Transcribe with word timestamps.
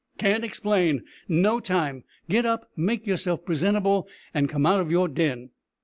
"Can't 0.17 0.43
explain. 0.43 1.03
No 1.27 1.59
time. 1.59 2.05
Get 2.27 2.43
up, 2.43 2.71
make 2.75 3.05
yourself 3.05 3.45
presentable, 3.45 4.07
and 4.33 4.49
come 4.49 4.65
out 4.65 4.79
of 4.79 4.89
your 4.89 5.07
den." 5.07 5.51